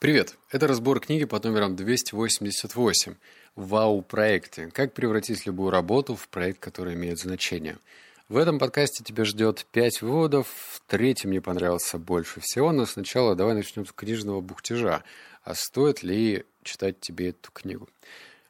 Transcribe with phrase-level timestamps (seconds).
[0.00, 0.36] Привет!
[0.50, 3.16] Это разбор книги под номером 288
[3.54, 4.70] «Вау-проекты.
[4.70, 7.76] Как превратить любую работу в проект, который имеет значение».
[8.30, 10.80] В этом подкасте тебя ждет пять выводов.
[10.86, 15.04] Третий мне понравился больше всего, но сначала давай начнем с книжного бухтежа.
[15.44, 17.86] А стоит ли читать тебе эту книгу?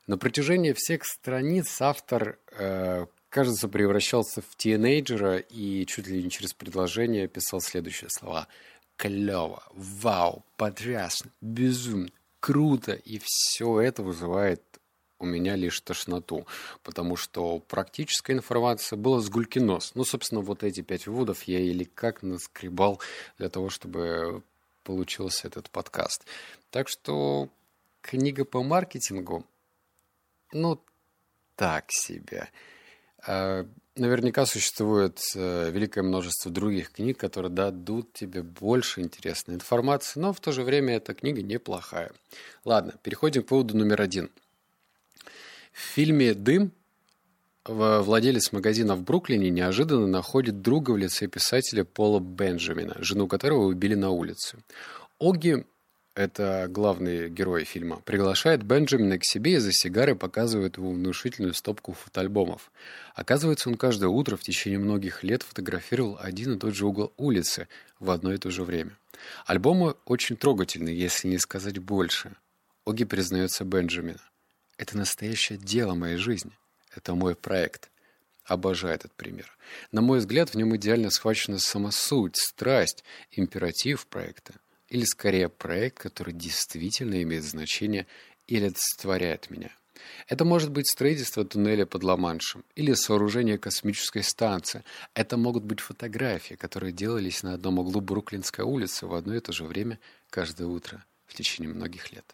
[0.06, 6.54] На протяжении всех страниц автор, э, кажется, превращался в тинейджера и чуть ли не через
[6.54, 8.46] предложение писал следующие слова–
[9.00, 12.92] клево, вау, потрясно, безумно, круто.
[12.92, 14.62] И все это вызывает
[15.18, 16.46] у меня лишь тошноту,
[16.82, 19.92] потому что практическая информация была с гульки нос.
[19.94, 23.00] Ну, собственно, вот эти пять выводов я или как наскребал
[23.38, 24.42] для того, чтобы
[24.84, 26.26] получился этот подкаст.
[26.70, 27.48] Так что
[28.02, 29.46] книга по маркетингу,
[30.52, 30.78] ну,
[31.56, 32.50] так себе.
[33.26, 33.66] А,
[33.96, 40.40] наверняка существует э, великое множество других книг, которые дадут тебе больше интересной информации, но в
[40.40, 42.12] то же время эта книга неплохая.
[42.64, 44.30] Ладно, переходим к выводу номер один.
[45.72, 46.72] В фильме «Дым»
[47.64, 53.94] владелец магазина в Бруклине неожиданно находит друга в лице писателя Пола Бенджамина, жену которого убили
[53.94, 54.58] на улице.
[55.18, 55.64] Оги
[56.14, 61.92] это главный герой фильма, приглашает Бенджамина к себе и за сигарой показывает ему внушительную стопку
[61.92, 62.72] фотоальбомов.
[63.14, 67.68] Оказывается, он каждое утро в течение многих лет фотографировал один и тот же угол улицы
[67.98, 68.96] в одно и то же время.
[69.46, 72.32] Альбомы очень трогательные, если не сказать больше.
[72.84, 74.20] Оги признается Бенджамина.
[74.78, 76.52] Это настоящее дело моей жизни.
[76.94, 77.90] Это мой проект.
[78.44, 79.56] Обожаю этот пример.
[79.92, 84.54] На мой взгляд, в нем идеально схвачена сама суть, страсть, императив проекта–
[84.90, 88.06] или скорее проект, который действительно имеет значение
[88.46, 89.70] и олицетворяет меня.
[90.28, 94.84] Это может быть строительство туннеля под Ла-Маншем или сооружение космической станции.
[95.14, 99.52] Это могут быть фотографии, которые делались на одном углу Бруклинской улицы в одно и то
[99.52, 99.98] же время
[100.28, 102.24] каждое утро в течение многих лет.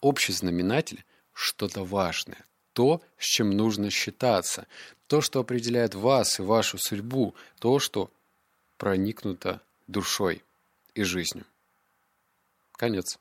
[0.00, 4.66] Общий знаменатель– что-то важное, то, с чем нужно считаться,
[5.06, 8.10] то, что определяет вас и вашу судьбу, то, что
[8.78, 10.42] проникнуто душой
[10.94, 11.44] и жизнью.
[12.76, 13.18] Конец.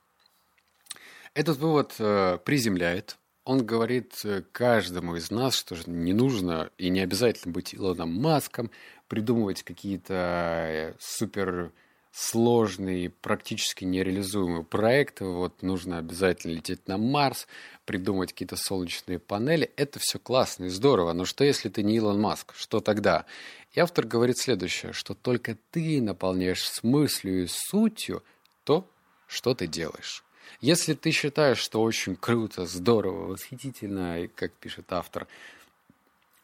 [1.34, 3.18] Этот вывод э, приземляет.
[3.44, 8.72] Он говорит э, каждому из нас, что не нужно и не обязательно быть Илоном Маском,
[9.08, 11.72] придумывать какие-то э, супер
[12.12, 15.26] сложные, практически нереализуемые проекты.
[15.26, 17.46] Вот нужно обязательно лететь на Марс,
[17.84, 19.72] придумать какие-то солнечные панели.
[19.76, 21.12] Это все классно и здорово.
[21.12, 22.54] Но что если ты не Илон Маск?
[22.56, 23.26] Что тогда?
[23.74, 28.24] И автор говорит следующее, что только ты наполняешь смыслью и сутью
[28.64, 28.88] то,
[29.28, 30.24] что ты делаешь.
[30.62, 35.28] Если ты считаешь, что очень круто, здорово, восхитительно, и, как пишет автор,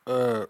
[0.05, 0.47] э,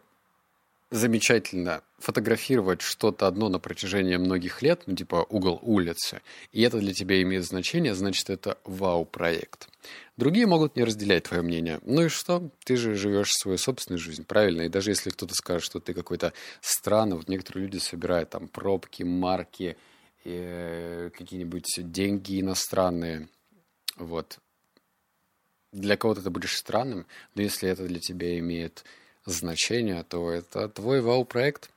[0.91, 6.21] замечательно фотографировать что-то одно на протяжении многих лет, ну, типа угол улицы,
[6.51, 9.69] и это для тебя имеет значение, значит, это вау-проект.
[10.17, 11.79] Другие могут не разделять твое мнение.
[11.83, 12.49] Ну и что?
[12.65, 14.63] Ты же живешь свою собственную жизнь, правильно?
[14.63, 19.03] И даже если кто-то скажет, что ты какой-то странный, вот некоторые люди собирают там пробки,
[19.03, 19.77] марки,
[20.23, 23.27] какие-нибудь деньги иностранные.
[23.97, 24.39] Вот.
[25.71, 27.05] Для кого-то ты будешь странным,
[27.35, 28.83] но если это для тебя имеет
[29.25, 31.71] значение, то это твой вау-проект.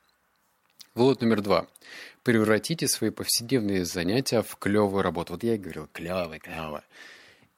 [0.95, 1.67] Вывод номер два.
[2.23, 5.35] Превратите свои повседневные занятия в клевую работу.
[5.35, 6.83] Вот я и говорил, клевый, клевый.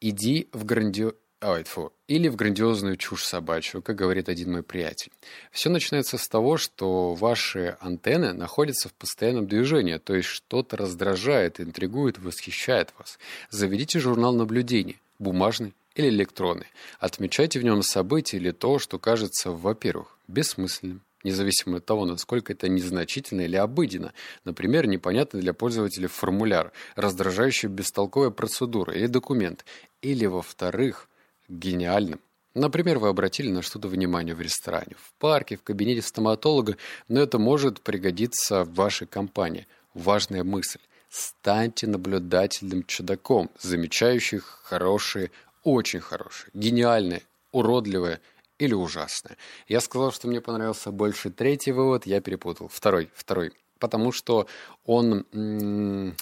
[0.01, 1.13] Иди в грандио...
[1.43, 1.93] Ой, фу.
[2.09, 5.13] Или в грандиозную чушь собачью, как говорит один мой приятель.
[5.53, 11.61] Все начинается с того, что ваши антенны находятся в постоянном движении, то есть что-то раздражает,
[11.61, 13.19] интригует, восхищает вас.
[13.51, 16.69] Заведите журнал наблюдений, бумажный или электронный.
[17.01, 22.67] Отмечайте в нем события или то, что кажется, во-первых, бессмысленным, независимо от того, насколько это
[22.71, 24.15] незначительно или обыденно.
[24.45, 29.67] Например, непонятный для пользователя формуляр, раздражающая бестолковая процедура или документ.
[30.01, 31.09] Или, во-вторых,
[31.49, 32.21] гениальным.
[32.55, 37.39] Например, вы обратили на что-то внимание в ресторане, в парке, в кабинете стоматолога, но это
[37.39, 39.67] может пригодиться в вашей компании.
[39.93, 40.81] Важная мысль.
[41.11, 45.31] Станьте наблюдательным чудаком, замечающим хорошие,
[45.65, 47.23] очень хорошие, гениальные,
[47.53, 48.20] уродливые
[48.59, 49.37] или ужасные.
[49.69, 52.69] Я сказал, что мне понравился больше третий вывод, я перепутал.
[52.69, 53.53] Второй, второй.
[53.79, 54.47] Потому что
[54.87, 56.17] он м-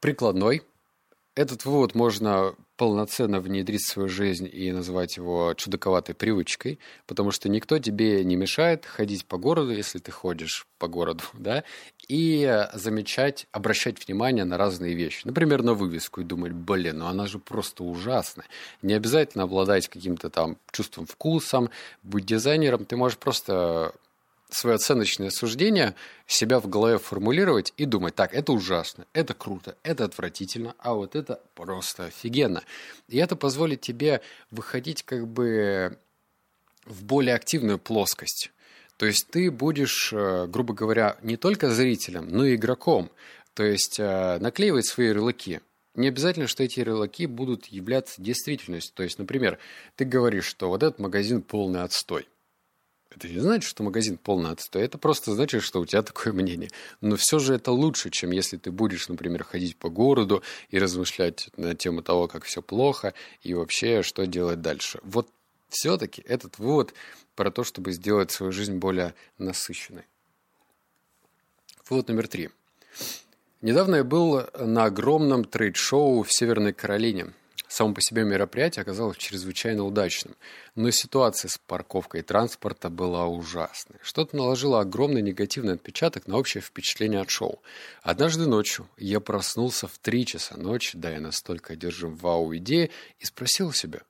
[0.00, 0.62] прикладной,
[1.34, 7.48] этот вывод можно полноценно внедрить в свою жизнь и назвать его чудаковатой привычкой, потому что
[7.48, 11.64] никто тебе не мешает ходить по городу, если ты ходишь по городу, да,
[12.08, 15.22] и замечать, обращать внимание на разные вещи.
[15.24, 18.46] Например, на вывеску и думать, блин, ну она же просто ужасная.
[18.82, 21.70] Не обязательно обладать каким-то там чувством вкусом,
[22.02, 23.94] быть дизайнером, ты можешь просто
[24.54, 25.94] свое оценочное суждение
[26.26, 31.16] себя в голове формулировать и думать, так, это ужасно, это круто, это отвратительно, а вот
[31.16, 32.62] это просто офигенно.
[33.08, 34.20] И это позволит тебе
[34.50, 35.98] выходить как бы
[36.84, 38.50] в более активную плоскость.
[38.96, 43.10] То есть ты будешь, э, грубо говоря, не только зрителем, но и игроком.
[43.54, 45.60] То есть э, наклеивать свои ярлыки.
[45.94, 48.94] Не обязательно, что эти ярлыки будут являться действительностью.
[48.94, 49.58] То есть, например,
[49.96, 52.28] ты говоришь, что вот этот магазин полный отстой.
[53.14, 54.82] Это не значит, что магазин полный отстой.
[54.82, 56.70] Это просто значит, что у тебя такое мнение.
[57.00, 61.50] Но все же это лучше, чем если ты будешь, например, ходить по городу и размышлять
[61.56, 63.12] на тему того, как все плохо
[63.42, 64.98] и вообще, что делать дальше.
[65.02, 65.28] Вот
[65.68, 66.94] все-таки этот вывод
[67.34, 70.04] про то, чтобы сделать свою жизнь более насыщенной.
[71.88, 72.50] Вывод номер три.
[73.60, 77.32] Недавно я был на огромном трейд-шоу в Северной Каролине.
[77.68, 80.36] Само по себе мероприятие оказалось чрезвычайно удачным,
[80.74, 83.98] но ситуация с парковкой транспорта была ужасной.
[84.02, 87.62] Что-то наложило огромный негативный отпечаток на общее впечатление от шоу.
[88.02, 93.72] Однажды ночью я проснулся в три часа ночи, да я настолько одержим вау-идеи, и спросил
[93.72, 94.02] себя,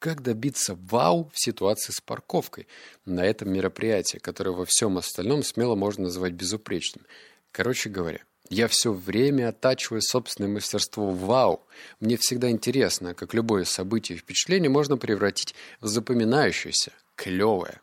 [0.00, 2.66] как добиться вау в ситуации с парковкой
[3.04, 7.06] на этом мероприятии, которое во всем остальном смело можно назвать безупречным.
[7.52, 8.20] Короче говоря,
[8.50, 11.66] я все время оттачиваю собственное мастерство вау.
[12.00, 17.80] Мне всегда интересно, как любое событие и впечатление можно превратить в запоминающееся, клевое.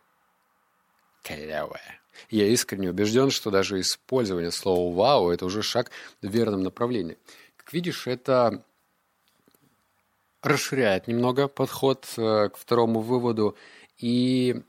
[1.24, 2.02] Клевое.
[2.30, 5.92] Я искренне убежден, что даже использование слова «вау»— это уже шаг
[6.22, 7.18] в верном направлении.
[7.58, 8.64] Как видишь, это
[10.42, 13.56] расширяет немного подход э, к второму выводу.
[13.98, 14.62] И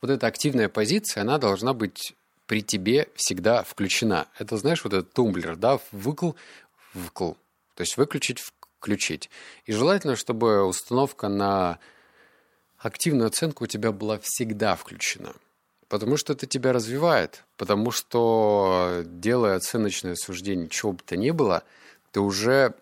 [0.00, 2.14] вот эта активная позиция, она должна быть
[2.46, 4.28] при тебе всегда включена.
[4.38, 6.32] Это, знаешь, вот этот тумблер, да, выкл,
[6.94, 7.32] вкл.
[7.74, 8.42] То есть выключить,
[8.78, 9.30] включить.
[9.64, 11.78] И желательно, чтобы установка на
[12.78, 15.34] активную оценку у тебя была всегда включена.
[15.88, 17.44] Потому что это тебя развивает.
[17.56, 21.62] Потому что, делая оценочное суждение, чего бы то ни было,
[22.10, 22.74] ты уже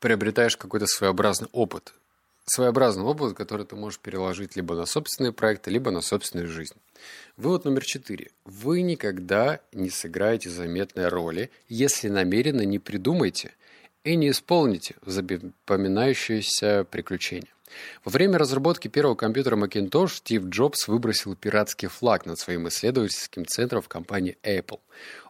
[0.00, 1.94] приобретаешь какой-то своеобразный опыт.
[2.48, 6.76] Своеобразный опыт, который ты можешь переложить либо на собственные проекты, либо на собственную жизнь.
[7.36, 8.30] Вывод номер четыре.
[8.44, 13.52] Вы никогда не сыграете заметной роли, если намеренно не придумаете
[14.04, 17.48] и не исполните запоминающееся приключения.
[18.04, 23.82] Во время разработки первого компьютера Macintosh Стив Джобс выбросил пиратский флаг над своим исследовательским центром
[23.82, 24.78] в компании Apple.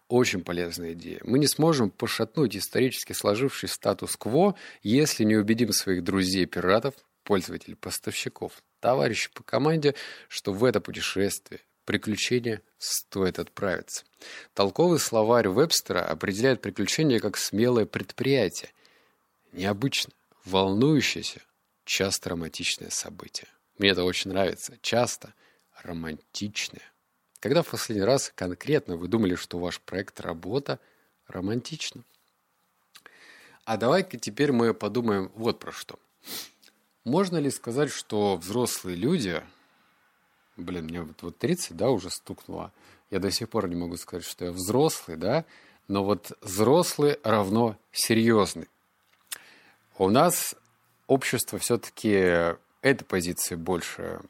[0.09, 1.21] Очень полезная идея.
[1.25, 6.95] Мы не сможем пошатнуть исторически сложивший статус-кво, если не убедим своих друзей-пиратов,
[7.25, 9.97] пользователей, поставщиков, товарищей по команде,
[10.29, 14.05] что в это путешествие, приключение стоит отправиться.
[14.55, 18.71] Толковый словарь Вебстера определяет приключение как смелое предприятие.
[19.53, 20.13] Необычно,
[20.45, 21.41] волнующееся,
[21.85, 23.49] часто романтичное событие.
[23.79, 24.79] Мне это очень нравится.
[24.81, 25.35] Часто
[25.83, 26.83] романтичное.
[27.41, 30.81] Когда в последний раз конкретно вы думали, что ваш проект работа
[31.29, 32.03] романтична?
[33.65, 35.99] А давай-ка теперь мы подумаем вот про что.
[37.05, 39.43] Можно ли сказать, что взрослые люди,
[40.57, 42.73] блин, мне вот, вот 30, да, уже стукнуло,
[43.11, 45.45] я до сих пор не могу сказать, что я взрослый, да,
[45.89, 48.69] но вот взрослый равно серьезный.
[49.99, 50.57] У нас
[51.07, 54.21] общество все-таки этой позиции больше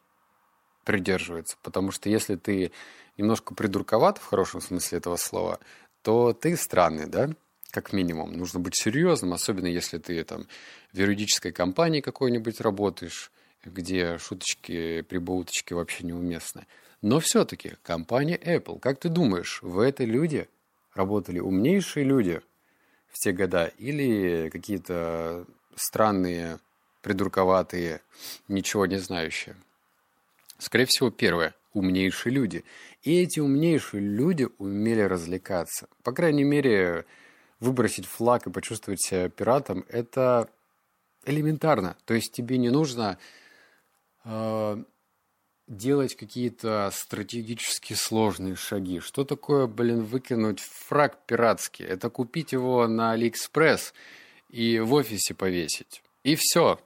[0.87, 1.59] придерживается.
[1.63, 2.73] Потому что если ты
[3.19, 5.59] немножко придурковат, в хорошем смысле этого слова,
[6.01, 7.31] то ты странный, да?
[7.73, 8.33] Как минимум.
[8.33, 10.47] Нужно быть серьезным, особенно если ты там
[10.93, 13.31] в юридической компании какой-нибудь работаешь,
[13.65, 16.67] где шуточки, прибауточки вообще неуместны.
[17.03, 20.49] Но все-таки компания Apple, как ты думаешь, в этой люди
[20.95, 22.41] работали умнейшие люди
[23.09, 25.45] в те года или какие-то
[25.75, 26.61] странные,
[27.03, 28.01] придурковатые,
[28.49, 29.57] ничего не знающие?
[30.59, 32.65] Скорее всего, первое– умнейшие люди.
[33.03, 35.89] И эти умнейшие люди умели развлекаться.
[36.03, 37.05] По крайней мере,
[37.61, 40.49] выбросить флаг и почувствовать себя пиратом– это
[41.27, 41.97] элементарно.
[42.05, 43.19] То есть тебе не нужно
[44.25, 44.85] э,
[45.67, 49.01] делать какие-то стратегически сложные шаги.
[49.01, 51.85] Что такое, блин, выкинуть флаг пиратский?
[51.85, 53.93] Это купить его на Алиэкспресс
[54.49, 56.03] и в офисе повесить.
[56.23, 56.81] И все.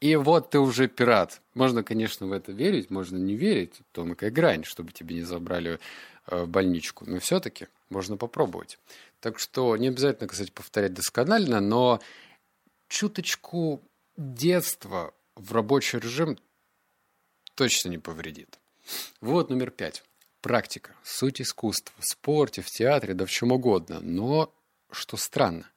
[0.00, 1.42] И вот ты уже пират.
[1.54, 3.80] Можно, конечно, в это верить, можно не верить.
[3.92, 5.78] Тонкая грань, чтобы тебе не забрали
[6.26, 7.04] э, в больничку.
[7.06, 8.78] Но все-таки можно попробовать.
[9.20, 12.00] Так что не обязательно, кстати, повторять досконально, но
[12.88, 13.82] чуточку
[14.16, 16.38] детства в рабочий режим
[17.54, 18.58] точно не повредит.
[19.20, 20.02] Вот номер пять.
[20.40, 20.96] Практика.
[21.04, 21.94] Суть искусства.
[21.98, 24.00] В спорте, в театре, да в чем угодно.
[24.00, 24.50] Но,
[24.90, 25.68] что странно,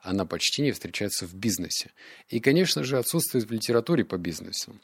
[0.00, 1.90] она почти не встречается в бизнесе.
[2.28, 4.74] И, конечно же, отсутствует в литературе по бизнесу.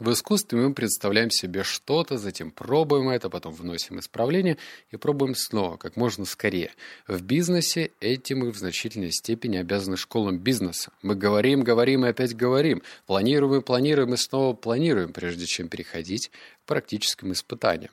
[0.00, 4.56] В искусстве мы представляем себе что-то, затем пробуем это, потом вносим исправление
[4.90, 6.72] и пробуем снова, как можно скорее.
[7.06, 10.90] В бизнесе этим мы в значительной степени обязаны школам бизнеса.
[11.02, 16.30] Мы говорим, говорим и опять говорим, планируем, планируем и снова планируем, прежде чем переходить
[16.64, 17.92] к практическим испытаниям.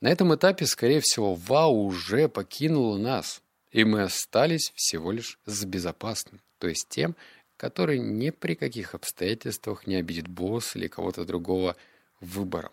[0.00, 5.64] На этом этапе, скорее всего, ВАУ уже покинула нас, и мы остались всего лишь с
[5.64, 7.16] безопасным, то есть тем,
[7.56, 11.76] который ни при каких обстоятельствах не обидит босс или кого-то другого
[12.20, 12.72] выбором.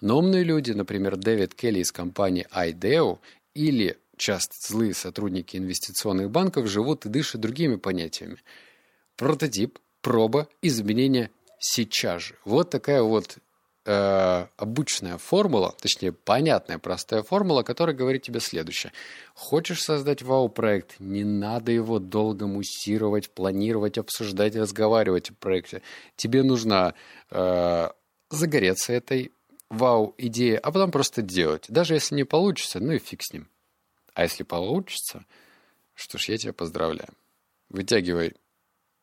[0.00, 3.18] Но умные люди, например, Дэвид Келли из компании IDEO
[3.54, 8.38] или часто злые сотрудники инвестиционных банков живут и дышат другими понятиями.
[9.16, 12.38] Прототип, проба, изменения сейчас же.
[12.44, 13.38] Вот такая вот
[13.86, 18.92] э, обычная формула, точнее, понятная, простая формула, которая говорит тебе следующее.
[19.34, 25.82] Хочешь создать вау-проект, не надо его долго муссировать, планировать, обсуждать, разговаривать о проекте.
[26.16, 26.94] Тебе нужно
[27.30, 27.88] э,
[28.30, 29.32] загореться этой
[29.70, 31.66] вау-идеей, а потом просто делать.
[31.68, 33.48] Даже если не получится, ну и фиг с ним.
[34.14, 35.24] А если получится,
[35.94, 37.10] что ж, я тебя поздравляю.
[37.68, 38.34] Вытягивай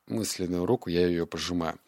[0.07, 1.79] мысленную руку, я ее пожимаю.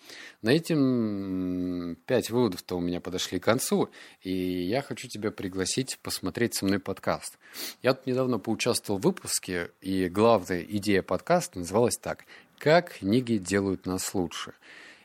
[0.42, 3.90] На этим пять выводов-то у меня подошли к концу,
[4.22, 7.38] и я хочу тебя пригласить посмотреть со мной подкаст.
[7.82, 12.26] Я тут недавно поучаствовал в выпуске, и главная идея подкаста называлась так
[12.58, 14.54] «Как книги делают нас лучше».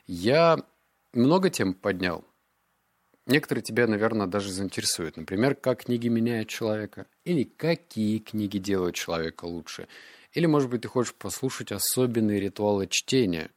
[0.07, 0.59] Я
[1.13, 2.23] много тем поднял.
[3.27, 5.15] Некоторые тебя, наверное, даже заинтересуют.
[5.15, 9.87] Например, как книги меняют человека, или какие книги делают человека лучше–
[10.33, 13.49] или, может быть, ты хочешь послушать особенные ритуалы чтения,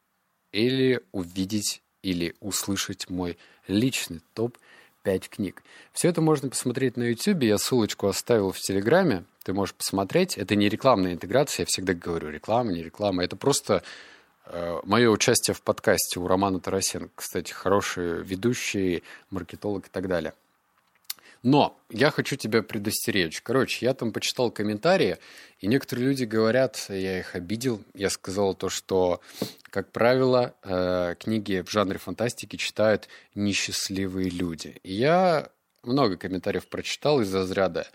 [0.52, 4.58] или увидеть или услышать мой личный топ
[5.02, 5.62] 5 книг.
[5.92, 7.42] Все это можно посмотреть на YouTube.
[7.42, 9.24] Я ссылочку оставил в Телеграме.
[9.42, 10.38] Ты можешь посмотреть.
[10.38, 11.62] Это не рекламная интеграция.
[11.62, 13.24] Я всегда говорю, реклама, не реклама.
[13.24, 13.82] Это просто
[14.46, 17.10] э, мое участие в подкасте у Романа Тарасенко.
[17.14, 20.34] Кстати, хороший ведущий, маркетолог и так далее.
[21.44, 23.42] Но я хочу тебя предостеречь.
[23.42, 25.18] Короче, я там почитал комментарии,
[25.58, 29.20] и некоторые люди говорят, я их обидел, я сказал то, что,
[29.64, 34.80] как правило, э, книги в жанре фантастики читают несчастливые люди.
[34.82, 35.50] И я
[35.82, 37.86] много комментариев прочитал из разряда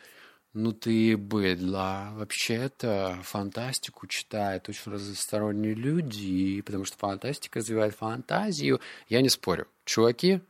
[0.53, 2.09] ну ты быдло.
[2.13, 8.79] Вообще-то фантастику читают очень разносторонние люди, потому что фантастика развивает фантазию.
[9.07, 9.67] Я не спорю.
[9.85, 10.41] Чуваки,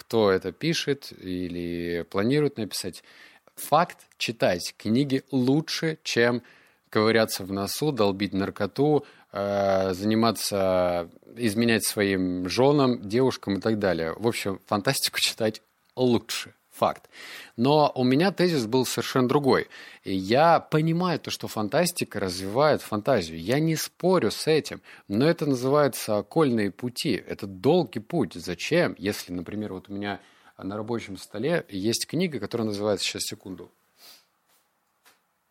[0.00, 3.04] кто это пишет или планирует написать.
[3.56, 6.42] Факт– читать книги лучше, чем
[6.88, 14.14] ковыряться в носу, долбить наркоту, э, заниматься, изменять своим женам, девушкам и так далее.
[14.16, 15.62] В общем, фантастику читать
[15.94, 17.10] лучше факт.
[17.56, 19.68] Но у меня тезис был совершенно другой.
[20.02, 23.38] Я понимаю то, что фантастика развивает фантазию.
[23.38, 24.80] Я не спорю с этим.
[25.06, 27.22] Но это называется окольные пути.
[27.26, 28.32] Это долгий путь.
[28.34, 28.96] Зачем?
[28.98, 30.20] Если, например, вот у меня
[30.56, 33.70] на рабочем столе есть книга, которая называется, сейчас секунду,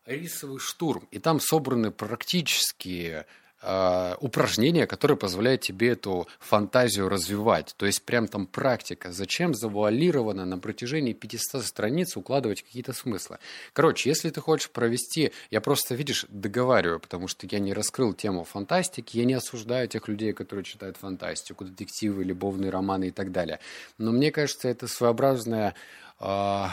[0.05, 1.07] «Рисовый штурм».
[1.11, 3.25] И там собраны практически
[3.61, 7.73] э, упражнение, которое позволяет тебе эту фантазию развивать.
[7.77, 9.11] То есть прям там практика.
[9.11, 13.39] Зачем завуалированно на протяжении 500 страниц укладывать какие-то смыслы?
[13.73, 15.31] Короче, если ты хочешь провести...
[15.51, 20.07] Я просто, видишь, договариваю, потому что я не раскрыл тему фантастики, я не осуждаю тех
[20.07, 23.59] людей, которые читают фантастику, детективы, любовные романы и так далее.
[23.97, 25.73] Но мне кажется, это своеобразная
[26.19, 26.65] э,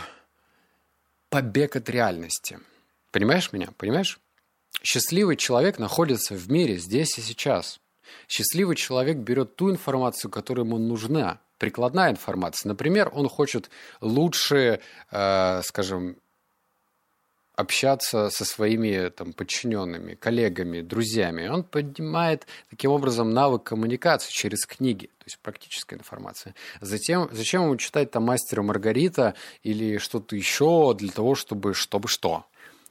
[1.30, 2.58] побег от реальности.
[3.10, 3.68] Понимаешь меня?
[3.76, 4.20] Понимаешь?
[4.82, 7.80] Счастливый человек находится в мире здесь и сейчас.
[8.28, 12.68] Счастливый человек берет ту информацию, которая ему нужна, прикладная информация.
[12.68, 14.80] Например, он хочет лучше,
[15.10, 16.16] э, скажем,
[17.56, 21.48] общаться со своими там, подчиненными, коллегами, друзьями.
[21.48, 26.54] Он поднимает таким образом навык коммуникации через книги, то есть практическая информация.
[26.82, 32.44] Затем, зачем ему читать там «Мастера Маргарита» или что-то еще для того, чтобы, чтобы что?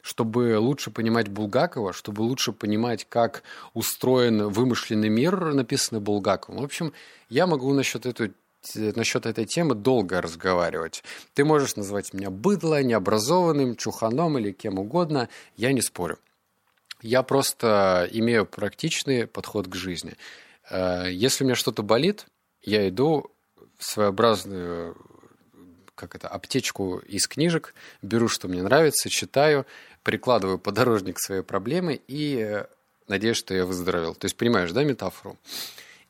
[0.06, 3.42] Чтобы лучше понимать Булгакова, чтобы лучше понимать, как
[3.74, 6.60] устроен вымышленный мир, написанный Булгаковым.
[6.60, 6.92] В общем,
[7.28, 8.32] я могу насчет этой
[8.74, 11.04] насчет этой темы долго разговаривать.
[11.34, 16.18] Ты можешь назвать меня быдло, необразованным, чуханом или кем угодно, я не спорю.
[17.00, 20.14] Я просто имею практичный подход к жизни.
[20.70, 22.26] Э, если у меня что-то болит,
[22.62, 23.30] я иду
[23.78, 24.96] в своеобразную
[25.96, 29.66] как это, аптечку из книжек, беру, что мне нравится, читаю,
[30.04, 32.66] прикладываю подорожник своей проблеме и э,
[33.08, 34.14] надеюсь, что я выздоровел.
[34.14, 35.36] То есть понимаешь, да, метафору?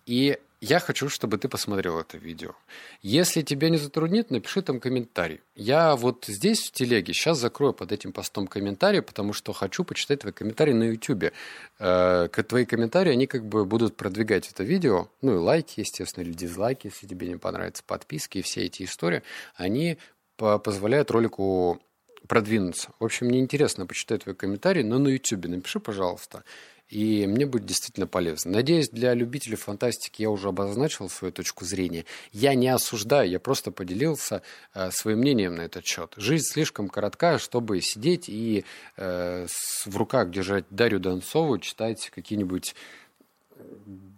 [0.05, 2.57] И Я хочу, чтобы ты посмотрел это видео.
[3.01, 5.41] Если тебя не затруднит, напиши там комментарий.
[5.55, 10.21] Я вот здесь в телеге сейчас закрою под этим постом комментарий, потому что хочу почитать
[10.21, 11.33] твои комментарии на YouTube.
[11.79, 15.09] Э, твои комментарии, они как бы будут продвигать это видео.
[15.23, 19.23] Ну и лайки, естественно, или дизлайки, если тебе не понравятся, подписки и все эти истории.
[19.55, 19.99] Они
[20.37, 21.81] позволяют ролику
[22.27, 22.91] продвинуться.
[22.99, 26.43] В общем, мне интересно почитать твои комментарии, но на YouTube напиши, пожалуйста
[26.89, 28.53] и мне будет действительно полезно.
[28.53, 32.05] Надеюсь, для любителей фантастики я уже обозначил свою точку зрения.
[32.33, 36.15] Я не осуждаю, я просто поделился э, своим мнением на этот счет.
[36.17, 38.65] Жизнь слишком коротка, чтобы сидеть и
[38.97, 42.75] э, с, в руках держать Дарью Донцову, читать какие-нибудь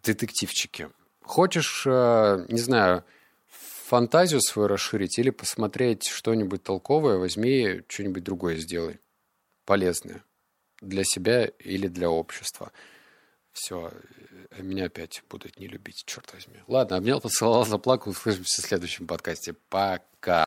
[0.03, 0.91] детективчики.
[1.23, 3.05] Хочешь, э, не знаю,
[3.87, 8.99] фантазию свою расширить или посмотреть что-нибудь толковое, возьми что-нибудь другое сделай,
[9.65, 10.23] полезное
[10.81, 12.73] для себя или для общества.
[13.53, 13.91] Все,
[14.51, 16.59] э, меня опять будут не любить, черт возьми.
[16.69, 18.13] Ладно, обнял, поцеловал, заплакал.
[18.13, 19.55] Услышимся в следующем подкасте.
[19.69, 20.09] Пока.